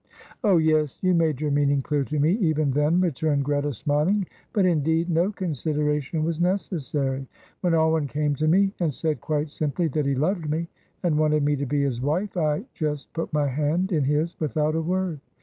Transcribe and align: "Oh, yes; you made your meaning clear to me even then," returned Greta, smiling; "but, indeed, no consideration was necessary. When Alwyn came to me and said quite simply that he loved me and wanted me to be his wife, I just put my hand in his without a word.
"Oh, 0.43 0.57
yes; 0.57 0.97
you 1.03 1.13
made 1.13 1.41
your 1.41 1.51
meaning 1.51 1.83
clear 1.83 2.03
to 2.05 2.17
me 2.17 2.31
even 2.41 2.71
then," 2.71 2.99
returned 2.99 3.45
Greta, 3.45 3.71
smiling; 3.71 4.25
"but, 4.51 4.65
indeed, 4.65 5.11
no 5.11 5.31
consideration 5.31 6.23
was 6.23 6.41
necessary. 6.41 7.27
When 7.59 7.75
Alwyn 7.75 8.07
came 8.07 8.33
to 8.37 8.47
me 8.47 8.73
and 8.79 8.91
said 8.91 9.21
quite 9.21 9.51
simply 9.51 9.87
that 9.89 10.07
he 10.07 10.15
loved 10.15 10.49
me 10.49 10.67
and 11.03 11.19
wanted 11.19 11.43
me 11.43 11.55
to 11.55 11.67
be 11.67 11.83
his 11.83 12.01
wife, 12.01 12.35
I 12.35 12.65
just 12.73 13.13
put 13.13 13.31
my 13.31 13.45
hand 13.47 13.91
in 13.91 14.03
his 14.05 14.35
without 14.39 14.73
a 14.73 14.81
word. 14.81 15.19